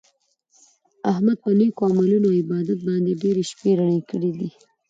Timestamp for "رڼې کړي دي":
3.79-4.49